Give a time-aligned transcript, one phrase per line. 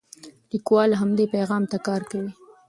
[0.51, 2.31] لیکوال همدې پیغام ته کار کوي.